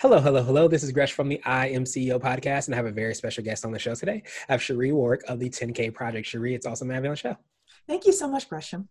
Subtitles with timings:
[0.00, 0.68] Hello, hello, hello.
[0.68, 3.42] This is Gresh from the I Am CEO podcast, and I have a very special
[3.42, 4.22] guest on the show today.
[4.48, 6.24] I have Cherie Warwick of the 10K Project.
[6.24, 7.36] Cherie, it's awesome to have you on the show.
[7.88, 8.88] Thank you so much, Gresham.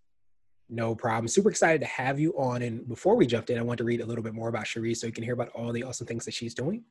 [0.70, 1.30] No problem.
[1.30, 2.62] Super excited to have you on.
[2.62, 4.94] And before we jumped in, I want to read a little bit more about Cherie
[4.94, 6.84] so you can hear about all the awesome things that she's doing.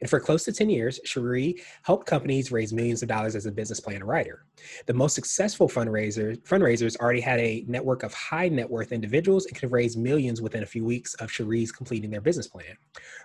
[0.00, 3.50] And for close to 10 years, Cherie helped companies raise millions of dollars as a
[3.50, 4.44] business plan writer.
[4.86, 9.54] The most successful fundraisers, fundraisers already had a network of high net worth individuals and
[9.56, 12.76] could have raised millions within a few weeks of Cherie's completing their business plan.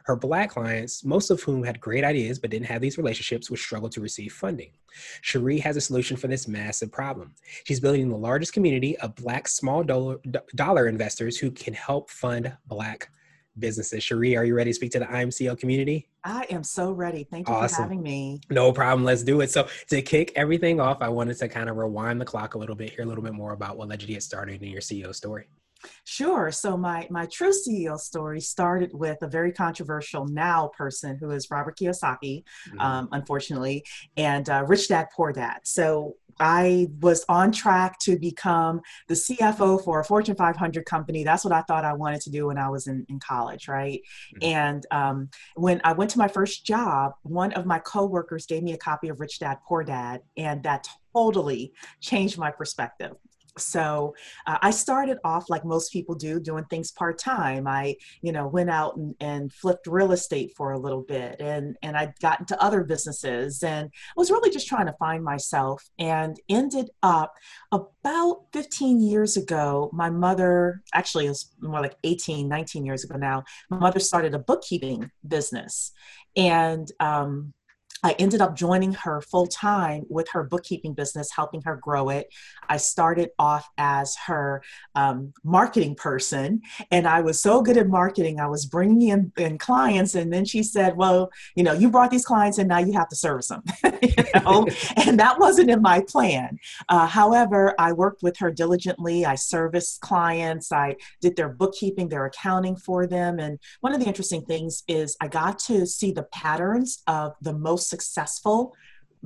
[0.05, 3.59] Her Black clients, most of whom had great ideas but didn't have these relationships, would
[3.59, 4.71] struggle to receive funding.
[5.21, 7.33] Cherie has a solution for this massive problem.
[7.65, 10.17] She's building the largest community of Black small dollar,
[10.55, 13.09] dollar investors who can help fund Black
[13.59, 14.03] businesses.
[14.03, 16.07] Cherie, are you ready to speak to the I Am CEO community?
[16.23, 17.25] I am so ready.
[17.29, 17.75] Thank you awesome.
[17.75, 18.41] for having me.
[18.49, 19.05] No problem.
[19.05, 19.51] Let's do it.
[19.51, 22.75] So, to kick everything off, I wanted to kind of rewind the clock a little
[22.75, 24.81] bit, hear a little bit more about what led you to get started in your
[24.81, 25.47] CEO story.
[26.05, 26.51] Sure.
[26.51, 31.49] So my my true CEO story started with a very controversial now person who is
[31.51, 32.79] Robert Kiyosaki, mm-hmm.
[32.79, 33.85] um, unfortunately,
[34.17, 35.59] and uh, Rich Dad Poor Dad.
[35.63, 41.23] So I was on track to become the CFO for a Fortune 500 company.
[41.23, 44.01] That's what I thought I wanted to do when I was in, in college, right?
[44.35, 44.43] Mm-hmm.
[44.43, 48.73] And um, when I went to my first job, one of my coworkers gave me
[48.73, 53.11] a copy of Rich Dad Poor Dad, and that totally changed my perspective
[53.59, 54.13] so
[54.47, 57.67] uh, i started off like most people do doing things part-time.
[57.67, 61.75] I you know went out and, and flipped real estate for a little bit and
[61.81, 65.83] and i got into other businesses and i was really just trying to find myself
[65.99, 67.33] and ended up
[67.71, 73.17] about 15 years ago my mother actually it was more like 18 19 years ago
[73.17, 75.91] now my mother started a bookkeeping business
[76.35, 77.53] and um,
[78.03, 82.27] I ended up joining her full time with her bookkeeping business, helping her grow it.
[82.67, 84.63] I started off as her
[84.95, 86.61] um, marketing person,
[86.91, 88.39] and I was so good at marketing.
[88.39, 92.11] I was bringing in, in, clients, and then she said, "Well, you know, you brought
[92.11, 93.63] these clients, and now you have to service them."
[94.01, 94.67] you know?
[95.05, 96.57] and that wasn't in my plan.
[96.87, 99.25] Uh, however, I worked with her diligently.
[99.25, 100.71] I serviced clients.
[100.71, 105.17] I did their bookkeeping, their accounting for them, and one of the interesting things is
[105.19, 108.73] I got to see the patterns of the most successful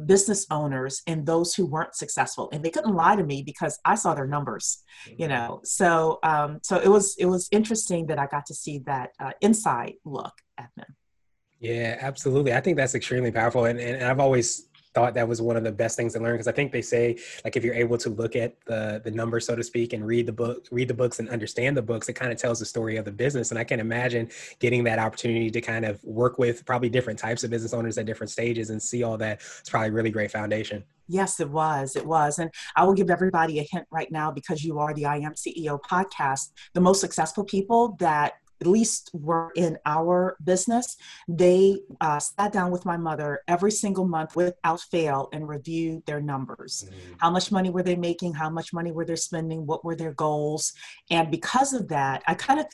[0.05, 2.49] business owners and those who weren't successful.
[2.51, 5.29] And they couldn't lie to me because i saw their numbers you mm-hmm.
[5.29, 5.61] know?
[5.63, 9.31] So um, so it was it was interesting that i got to see that uh,
[9.41, 10.95] inside look at them.
[11.59, 12.53] Yeah absolutely.
[12.53, 13.65] I think that's extremely powerful.
[13.65, 16.47] And, and i've always thought that was one of the best things to learn because
[16.47, 19.55] I think they say like if you're able to look at the the numbers so
[19.55, 22.31] to speak and read the book read the books and understand the books it kind
[22.31, 25.61] of tells the story of the business and I can imagine getting that opportunity to
[25.61, 29.03] kind of work with probably different types of business owners at different stages and see
[29.03, 30.83] all that it's probably really great foundation.
[31.07, 31.95] Yes, it was.
[31.95, 32.39] It was.
[32.39, 35.33] And I will give everybody a hint right now because you are the I Am
[35.33, 36.51] CEO podcast.
[36.73, 38.33] The most successful people that
[38.63, 40.95] at least were in our business,
[41.27, 46.21] they uh, sat down with my mother every single month without fail and reviewed their
[46.21, 46.85] numbers.
[46.85, 47.13] Mm-hmm.
[47.17, 48.33] How much money were they making?
[48.33, 49.65] How much money were they spending?
[49.65, 50.71] What were their goals?
[51.09, 52.67] And because of that, I kind of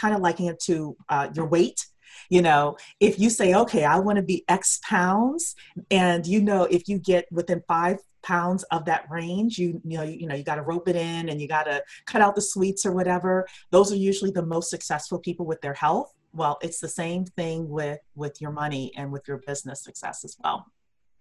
[0.00, 1.84] kind of liking it to uh, your weight
[2.30, 5.56] you know if you say okay i want to be x pounds
[5.90, 10.02] and you know if you get within five pounds of that range you you know
[10.02, 12.34] you, you know you got to rope it in and you got to cut out
[12.34, 13.46] the sweets or whatever.
[13.70, 16.12] Those are usually the most successful people with their health.
[16.32, 20.36] Well it's the same thing with with your money and with your business success as
[20.42, 20.66] well.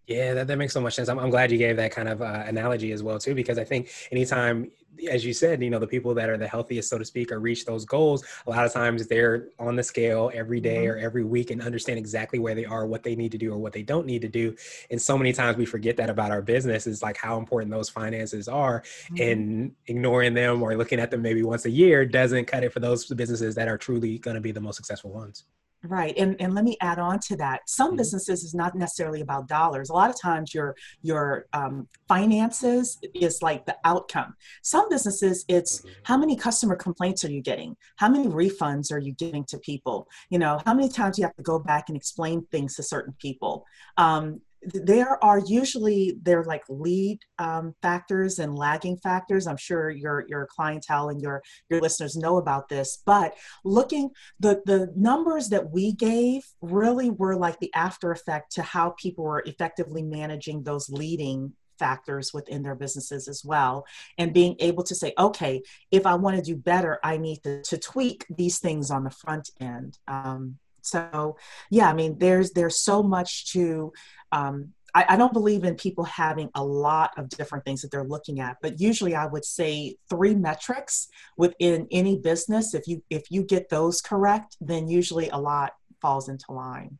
[0.07, 1.07] Yeah, that, that makes so much sense.
[1.07, 3.63] I'm, I'm glad you gave that kind of uh, analogy as well too, because I
[3.63, 4.69] think anytime,
[5.09, 7.39] as you said, you know, the people that are the healthiest, so to speak, or
[7.39, 10.93] reach those goals, a lot of times they're on the scale every day mm-hmm.
[10.93, 13.57] or every week and understand exactly where they are, what they need to do, or
[13.57, 14.56] what they don't need to do.
[14.91, 17.89] And so many times we forget that about our business is like how important those
[17.89, 19.21] finances are, mm-hmm.
[19.21, 22.79] and ignoring them or looking at them maybe once a year doesn't cut it for
[22.79, 25.45] those businesses that are truly going to be the most successful ones.
[25.85, 26.18] Right.
[26.18, 27.69] And, and let me add on to that.
[27.69, 27.97] Some mm-hmm.
[27.97, 29.89] businesses is not necessarily about dollars.
[29.89, 34.33] A lot of times your your um, finances is like the outcome.
[34.62, 35.89] Some businesses it's mm-hmm.
[36.03, 37.75] how many customer complaints are you getting?
[37.97, 40.07] How many refunds are you giving to people?
[40.30, 43.13] You know, how many times you have to go back and explain things to certain
[43.19, 43.65] people?
[43.97, 44.39] Um,
[44.74, 49.48] there are usually they're like lead um, factors and lagging factors.
[49.48, 54.62] I'm sure your your clientele and your your listeners know about this but looking the
[54.65, 59.44] the numbers that we gave really were like the after effect to how people were
[59.45, 63.86] effectively managing those leading factors within their businesses as well
[64.18, 65.62] and being able to say okay
[65.92, 69.09] if i want to do better i need to, to tweak these things on the
[69.09, 69.98] front end.
[70.07, 71.35] Um, so
[71.69, 73.91] yeah i mean there's there's so much to
[74.31, 78.03] um, I, I, don't believe in people having a lot of different things that they're
[78.03, 81.07] looking at but usually i would say three metrics
[81.38, 86.30] within any business if you if you get those correct then usually a lot falls
[86.30, 87.00] into line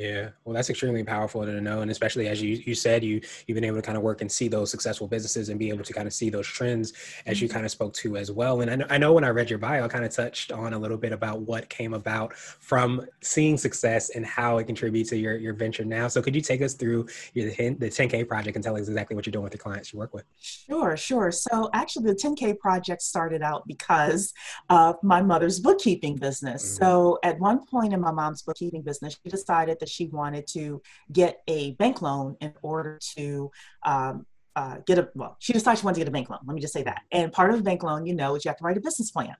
[0.00, 3.54] yeah, well, that's extremely powerful to know, and especially as you you said, you you've
[3.54, 5.92] been able to kind of work and see those successful businesses and be able to
[5.92, 6.94] kind of see those trends
[7.26, 7.52] as you mm-hmm.
[7.52, 8.62] kind of spoke to as well.
[8.62, 10.72] And I know, I know when I read your bio, I kind of touched on
[10.72, 15.18] a little bit about what came about from seeing success and how it contributes to
[15.18, 16.08] your your venture now.
[16.08, 19.26] So could you take us through your, the 10K project and tell us exactly what
[19.26, 20.24] you're doing with the clients you work with?
[20.40, 21.30] Sure, sure.
[21.30, 24.32] So actually, the 10K project started out because
[24.70, 26.64] of my mother's bookkeeping business.
[26.64, 26.84] Mm-hmm.
[26.84, 30.80] So at one point in my mom's bookkeeping business, she decided that she wanted to
[31.12, 33.50] get a bank loan in order to
[33.84, 34.26] um,
[34.56, 36.60] uh, get a well she decided she wanted to get a bank loan let me
[36.60, 37.02] just say that.
[37.12, 39.10] And part of the bank loan you know is you have to write a business
[39.10, 39.34] plan.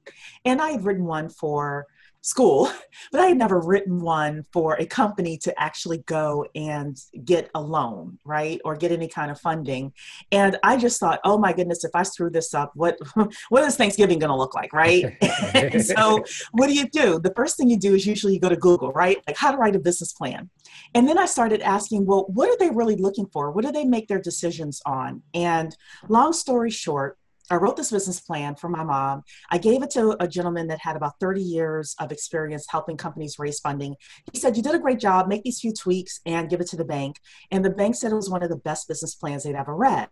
[0.45, 1.87] And i had written one for
[2.23, 2.71] school,
[3.13, 7.61] but I had never written one for a company to actually go and get a
[7.61, 8.61] loan, right?
[8.65, 9.93] Or get any kind of funding.
[10.31, 12.99] And I just thought, oh my goodness, if I screw this up, what
[13.49, 15.17] what is Thanksgiving gonna look like, right?
[15.83, 16.23] so
[16.53, 17.19] what do you do?
[17.19, 19.19] The first thing you do is usually you go to Google, right?
[19.27, 20.51] Like how to write a business plan.
[20.95, 23.51] And then I started asking, well, what are they really looking for?
[23.51, 25.23] What do they make their decisions on?
[25.35, 25.77] And
[26.09, 27.19] long story short,
[27.51, 29.23] I wrote this business plan for my mom.
[29.51, 33.41] I gave it to a gentleman that had about 30 years of experience helping companies
[33.41, 33.97] raise funding.
[34.33, 36.77] He said, You did a great job, make these few tweaks and give it to
[36.77, 37.17] the bank.
[37.51, 40.09] And the bank said it was one of the best business plans they'd ever read.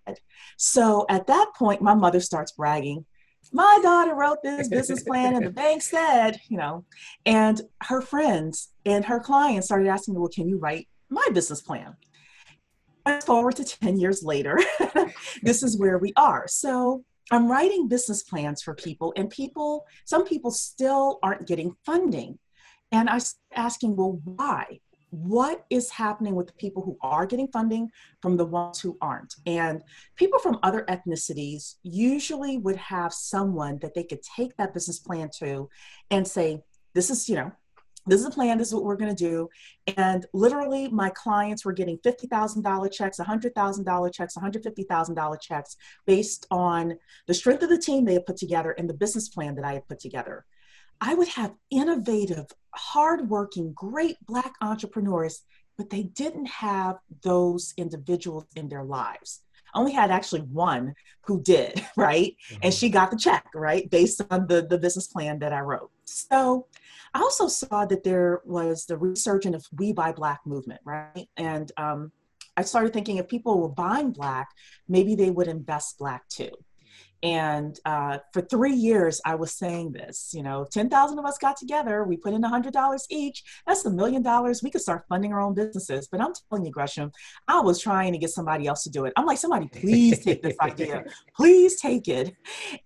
[0.56, 3.06] So at that point, my mother starts bragging.
[3.52, 6.84] My daughter wrote this business plan, and the bank said, you know,
[7.24, 11.60] and her friends and her clients started asking me, Well, can you write my business
[11.60, 11.96] plan?
[13.04, 14.58] Fast forward to 10 years later,
[15.42, 16.46] this is where we are.
[16.48, 22.38] So I'm writing business plans for people, and people, some people still aren't getting funding.
[22.90, 23.22] And I am
[23.54, 24.80] asking, well, why?
[25.10, 27.90] What is happening with the people who are getting funding
[28.20, 29.34] from the ones who aren't?
[29.46, 29.82] And
[30.16, 35.30] people from other ethnicities usually would have someone that they could take that business plan
[35.38, 35.68] to
[36.10, 36.62] and say,
[36.94, 37.52] this is, you know,
[38.08, 39.48] this is a plan, this is what we're going to do.
[39.96, 45.76] And literally, my clients were getting $50,000 checks, $100,000 checks, $150,000 checks
[46.06, 46.94] based on
[47.26, 49.74] the strength of the team they had put together and the business plan that I
[49.74, 50.44] had put together.
[51.00, 55.42] I would have innovative, hardworking, great Black entrepreneurs,
[55.76, 59.42] but they didn't have those individuals in their lives.
[59.74, 62.34] I only had actually one who did, right?
[62.50, 62.60] Mm-hmm.
[62.64, 63.88] And she got the check, right?
[63.88, 65.90] Based on the, the business plan that I wrote.
[66.04, 66.66] So
[67.14, 71.28] I also saw that there was the resurgence of We Buy Black movement, right?
[71.36, 72.12] And um,
[72.56, 74.48] I started thinking if people were buying Black,
[74.88, 76.50] maybe they would invest Black too.
[77.22, 81.56] And uh, for three years, I was saying this, you know, 10,000 of us got
[81.56, 84.62] together, we put in $100 each, that's a million dollars.
[84.62, 86.06] We could start funding our own businesses.
[86.10, 87.10] But I'm telling you, Gresham,
[87.48, 89.12] I was trying to get somebody else to do it.
[89.16, 91.04] I'm like, somebody, please take this idea,
[91.36, 92.34] please take it.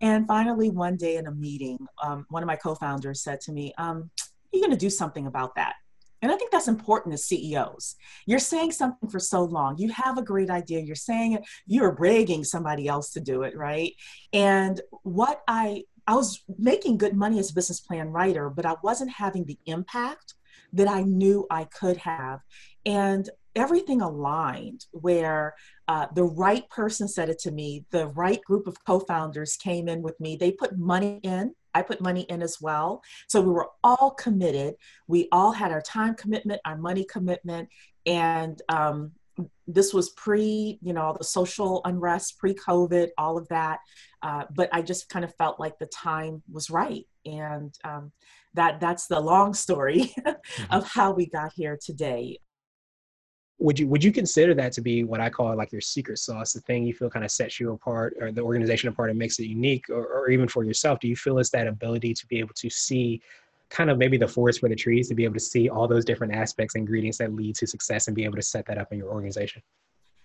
[0.01, 3.53] And finally, one day in a meeting, um, one of my co founders said to
[3.53, 4.11] me, um,
[4.53, 5.75] You're going to do something about that.
[6.23, 7.97] And I think that's important as CEOs.
[8.27, 9.77] You're saying something for so long.
[9.79, 10.81] You have a great idea.
[10.81, 13.93] You're saying it, you're begging somebody else to do it, right?
[14.33, 18.75] And what I I was making good money as a business plan writer, but I
[18.83, 20.35] wasn't having the impact
[20.73, 22.41] that I knew I could have.
[22.85, 25.55] And everything aligned where
[25.87, 29.89] uh, the right person said it to me, the right group of co founders came
[29.89, 30.37] in with me.
[30.37, 33.03] They put money in I put money in as well.
[33.29, 34.75] So we were all committed.
[35.07, 37.69] We all had our time commitment, our money commitment,
[38.07, 39.13] and um,
[39.67, 43.79] this was pre, you know, the social unrest, pre-COVID, all of that.
[44.23, 48.13] Uh, but I just kind of felt like the time was right, and um,
[48.55, 50.75] that that's the long story mm-hmm.
[50.75, 52.39] of how we got here today
[53.63, 56.53] would you would you consider that to be what I call like your secret sauce,
[56.53, 59.39] the thing you feel kind of sets you apart or the organization apart and makes
[59.39, 60.99] it unique, or, or even for yourself?
[60.99, 63.23] Do you feel it's that ability to be able to see
[63.71, 66.05] kind of maybe the forest for the trees, to be able to see all those
[66.05, 68.93] different aspects, and ingredients that lead to success, and be able to set that up
[68.93, 69.63] in your organization?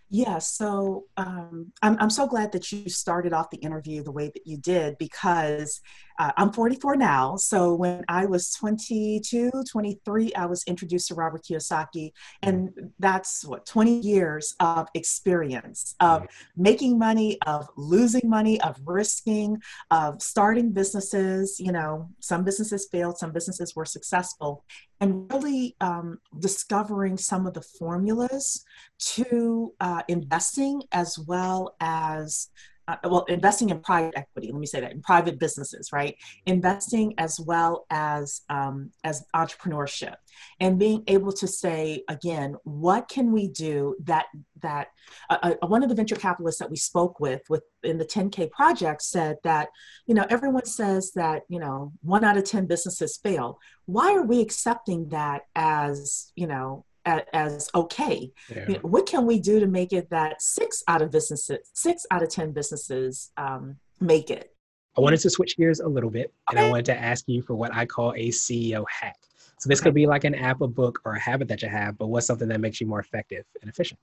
[0.09, 4.31] Yeah, so um, I'm, I'm so glad that you started off the interview the way
[4.33, 5.81] that you did because
[6.17, 7.35] uh, I'm 44 now.
[7.35, 12.11] So when I was 22, 23, I was introduced to Robert Kiyosaki.
[12.41, 16.63] And that's what 20 years of experience of mm-hmm.
[16.63, 19.61] making money, of losing money, of risking,
[19.91, 21.59] of starting businesses.
[21.59, 24.63] You know, some businesses failed, some businesses were successful.
[24.99, 28.65] And really um, discovering some of the formulas
[28.99, 32.49] to uh, investing as well as
[32.88, 34.51] uh, well, investing in private equity.
[34.51, 36.15] Let me say that in private businesses, right?
[36.46, 40.15] Investing as well as um, as entrepreneurship,
[40.60, 44.27] and being able to say again, what can we do that
[44.62, 44.88] that
[45.29, 48.50] uh, uh, one of the venture capitalists that we spoke with with in the 10K
[48.51, 49.70] project said that
[50.06, 53.60] you know everyone says that you know one out of ten businesses fail.
[53.86, 58.31] Why are we accepting that as you know as, as okay.
[58.49, 58.65] Yeah.
[58.67, 62.05] You know, what can we do to make it that six out of businesses, six
[62.11, 64.53] out of ten businesses um, make it?
[64.97, 66.57] I wanted to switch gears a little bit, okay.
[66.57, 69.15] and I wanted to ask you for what I call a CEO hack.
[69.59, 69.85] So this okay.
[69.85, 72.27] could be like an app, a book, or a habit that you have, but what's
[72.27, 73.99] something that makes you more effective and efficient?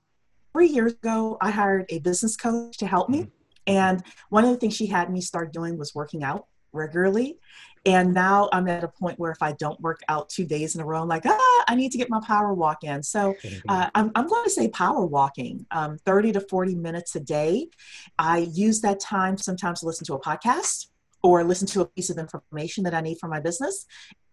[0.53, 3.19] Three years ago, I hired a business coach to help me.
[3.19, 3.29] Mm-hmm.
[3.67, 7.37] And one of the things she had me start doing was working out regularly.
[7.85, 10.81] And now I'm at a point where if I don't work out two days in
[10.81, 13.03] a row, I'm like, ah, I need to get my power walk in.
[13.03, 13.35] So
[13.69, 17.67] uh, I'm, I'm going to say power walking, um, 30 to 40 minutes a day.
[18.17, 20.87] I use that time sometimes to listen to a podcast
[21.21, 23.85] or listen to a piece of information that I need for my business.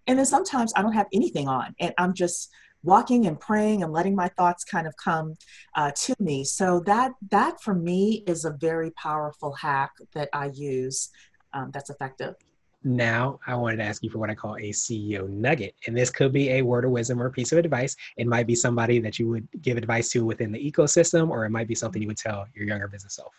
[0.06, 2.50] And then sometimes I don't have anything on and I'm just
[2.82, 5.36] walking and praying and letting my thoughts kind of come
[5.76, 6.44] uh, to me.
[6.44, 11.10] So that that for me is a very powerful hack that I use
[11.54, 12.34] um, that's effective.
[12.84, 15.74] Now, I wanted to ask you for what I call a CEO nugget.
[15.86, 17.94] And this could be a word of wisdom or a piece of advice.
[18.16, 21.50] It might be somebody that you would give advice to within the ecosystem, or it
[21.50, 23.32] might be something you would tell your younger business self.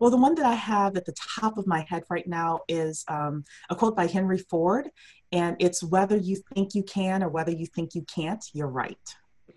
[0.00, 3.04] Well, the one that I have at the top of my head right now is
[3.08, 4.90] um, a quote by Henry Ford,
[5.32, 8.98] and it's whether you think you can or whether you think you can't, you're right.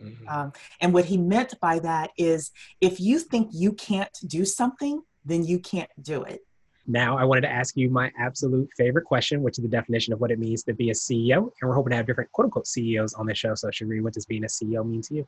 [0.02, 0.28] Mm-hmm.
[0.28, 2.52] Um, and what he meant by that is
[2.82, 6.42] if you think you can't do something, then you can't do it.
[6.88, 10.22] Now, I wanted to ask you my absolute favorite question, which is the definition of
[10.22, 11.38] what it means to be a CEO.
[11.38, 13.56] And we're hoping to have different quote unquote CEOs on the show.
[13.56, 15.28] So, Cherie, what does being a CEO mean to you?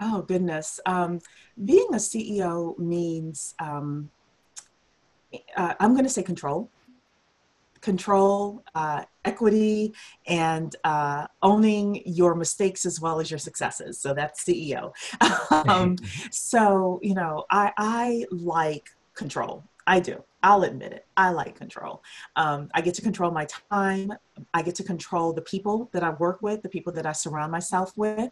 [0.00, 0.78] Oh, goodness.
[0.86, 1.20] Um,
[1.64, 4.10] being a CEO means um,
[5.56, 6.70] uh, I'm going to say control.
[7.80, 9.94] Control, uh, equity,
[10.26, 13.98] and uh, owning your mistakes as well as your successes.
[14.00, 14.92] So that's CEO.
[15.68, 15.96] um,
[16.30, 19.64] so, you know, I, I like control.
[19.86, 20.22] I do.
[20.42, 21.06] I'll admit it.
[21.16, 22.02] I like control.
[22.36, 24.12] Um, I get to control my time.
[24.54, 27.50] I get to control the people that I work with, the people that I surround
[27.50, 28.30] myself with.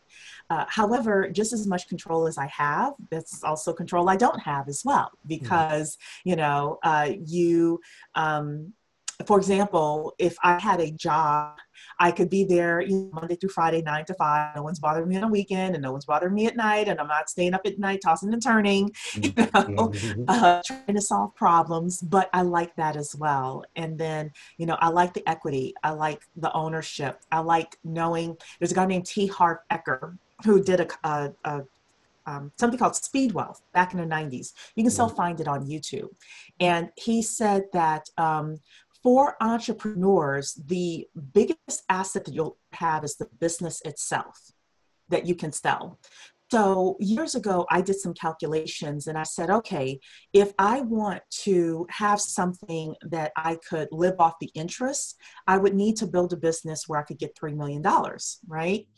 [0.49, 4.69] Uh, however, just as much control as I have, that's also control I don't have
[4.69, 6.31] as well, because mm-hmm.
[6.31, 7.81] you know, uh, you.
[8.15, 8.73] Um,
[9.25, 11.57] for example, if I had a job
[11.99, 14.57] I could be there you know, Monday through Friday, nine to five.
[14.57, 17.01] No one's bothering me on a weekend, and no one's bothering me at night, and
[17.01, 20.25] I'm not staying up at night tossing and turning, you know, mm-hmm.
[20.29, 22.01] uh, trying to solve problems.
[22.03, 23.65] But I like that as well.
[23.77, 25.75] And then, you know, I like the equity.
[25.83, 27.21] I like the ownership.
[27.33, 28.37] I like knowing.
[28.59, 29.27] There's a guy named T.
[29.27, 31.63] Harv Eker who did a, a, a
[32.27, 34.53] um, something called Speed Wealth back in the 90s.
[34.75, 35.17] You can still mm-hmm.
[35.17, 36.09] find it on YouTube.
[36.61, 38.59] And he said that um,
[39.07, 44.51] for entrepreneurs, the biggest asset that you'll have is the business itself
[45.11, 46.01] that you can sell.
[46.51, 50.01] So, years ago, I did some calculations and I said, okay,
[50.33, 55.77] if I want to have something that I could live off the interest, I would
[55.77, 57.85] need to build a business where I could get $3 million,
[58.49, 58.89] right?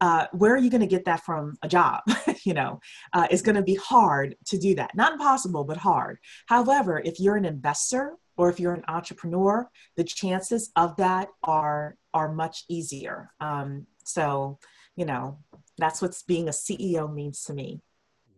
[0.00, 2.02] Uh, where are you going to get that from a job?
[2.44, 2.78] you know,
[3.12, 4.94] uh, it's going to be hard to do that.
[4.94, 6.18] Not impossible, but hard.
[6.46, 11.96] However, if you're an investor or if you're an entrepreneur, the chances of that are
[12.12, 13.30] are much easier.
[13.40, 14.58] Um, so,
[14.96, 15.38] you know,
[15.78, 17.80] that's what being a CEO means to me.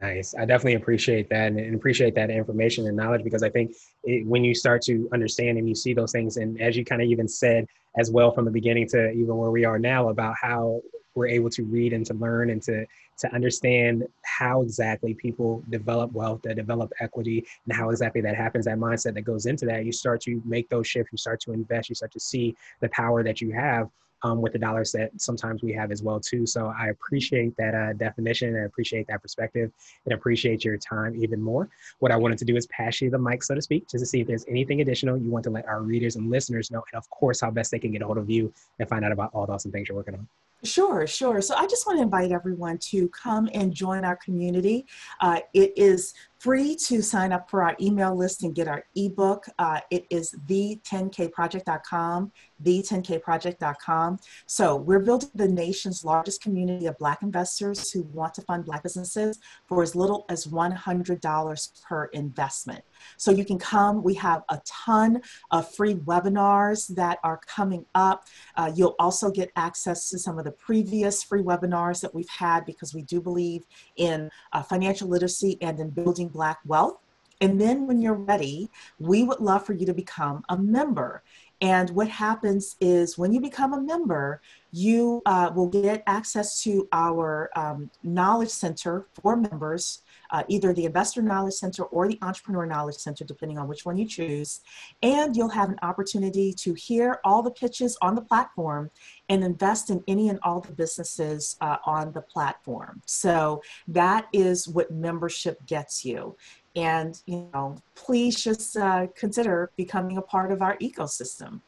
[0.02, 0.34] Nice.
[0.36, 4.42] I definitely appreciate that and appreciate that information and knowledge because I think it, when
[4.42, 7.28] you start to understand and you see those things, and as you kind of even
[7.28, 7.66] said
[7.96, 10.80] as well from the beginning to even where we are now about how
[11.14, 12.84] we're able to read and to learn and to
[13.18, 18.64] to understand how exactly people develop wealth, that develop equity, and how exactly that happens,
[18.64, 21.52] that mindset that goes into that, you start to make those shifts, you start to
[21.52, 23.88] invest, you start to see the power that you have
[24.22, 26.46] um, with the dollars that sometimes we have as well too.
[26.46, 29.70] So I appreciate that uh, definition and appreciate that perspective
[30.04, 31.68] and appreciate your time even more.
[31.98, 34.06] What I wanted to do is pass you the mic, so to speak, just to
[34.06, 36.98] see if there's anything additional you want to let our readers and listeners know, and
[36.98, 39.30] of course, how best they can get a hold of you and find out about
[39.34, 40.28] all the awesome things you're working on.
[40.64, 41.40] Sure, sure.
[41.40, 44.86] So I just want to invite everyone to come and join our community.
[45.20, 49.46] Uh, it is free to sign up for our email list and get our ebook.
[49.60, 52.32] Uh, it is the10kproject.com,
[52.64, 54.18] the10kproject.com.
[54.46, 58.82] So we're building the nation's largest community of Black investors who want to fund Black
[58.82, 62.82] businesses for as little as $100 per investment.
[63.16, 64.02] So you can come.
[64.02, 65.22] We have a ton
[65.52, 68.26] of free webinars that are coming up.
[68.56, 72.64] Uh, you'll also get access to some of the previous free webinars that we've had
[72.64, 73.64] because we do believe
[73.96, 76.98] in uh, financial literacy and in building Black wealth.
[77.40, 78.70] And then when you're ready,
[79.00, 81.22] we would love for you to become a member.
[81.60, 84.40] And what happens is when you become a member,
[84.72, 90.86] you uh, will get access to our um, knowledge center for members uh, either the
[90.86, 94.60] Investor Knowledge Center or the Entrepreneur Knowledge Center, depending on which one you choose.
[95.02, 98.90] And you'll have an opportunity to hear all the pitches on the platform
[99.32, 103.00] and invest in any and all the businesses uh, on the platform.
[103.06, 106.36] So that is what membership gets you.
[106.76, 111.60] And, you know, please just uh, consider becoming a part of our ecosystem.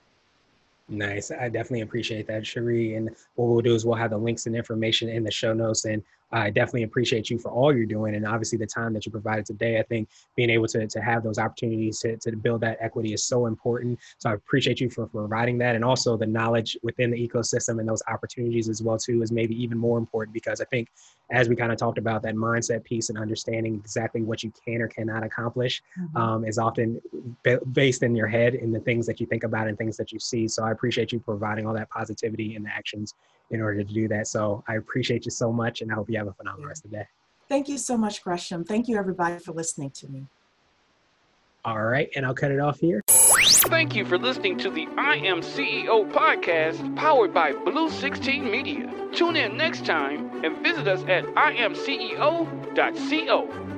[0.90, 1.30] Nice.
[1.30, 2.96] I definitely appreciate that, Cherie.
[2.96, 5.86] And what we'll do is we'll have the links and information in the show notes.
[5.86, 6.02] And
[6.32, 9.46] I definitely appreciate you for all you're doing and obviously the time that you provided
[9.46, 9.78] today.
[9.78, 13.24] I think being able to, to have those opportunities to, to build that equity is
[13.24, 13.98] so important.
[14.18, 15.76] So I appreciate you for, for providing that.
[15.76, 19.54] And also the knowledge within the ecosystem and those opportunities as well too is maybe
[19.62, 20.88] even more important because I think
[21.30, 24.82] as we kind of talked about that mindset piece and understanding exactly what you can
[24.82, 26.16] or cannot accomplish mm-hmm.
[26.16, 27.00] um, is often
[27.72, 30.18] based in your head in the things that you think about and things that you
[30.18, 30.48] see.
[30.48, 33.14] So I appreciate you providing all that positivity and the actions
[33.54, 34.26] in order to do that.
[34.26, 36.90] So I appreciate you so much and I hope you have a phenomenal rest of
[36.90, 37.06] the day.
[37.48, 38.64] Thank you so much, Gresham.
[38.64, 40.26] Thank you, everybody, for listening to me.
[41.64, 43.00] All right, and I'll cut it off here.
[43.08, 48.92] Thank you for listening to the I Am CEO podcast powered by Blue 16 Media.
[49.14, 52.28] Tune in next time and visit us at imceo.co.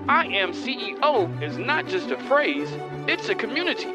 [0.09, 2.68] I Am CEO is not just a phrase,
[3.06, 3.95] it's a community.